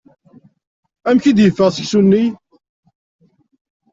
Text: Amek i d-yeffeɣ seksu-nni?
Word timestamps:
Amek 1.09 1.23
i 1.25 1.31
d-yeffeɣ 1.37 1.69
seksu-nni? 1.71 2.25